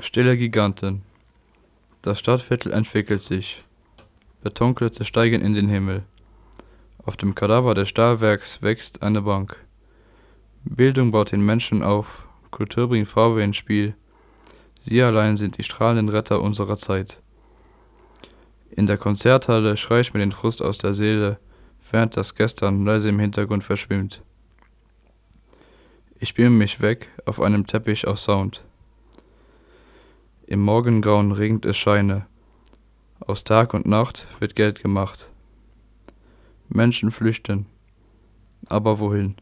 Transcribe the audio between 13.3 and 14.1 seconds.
ins Spiel.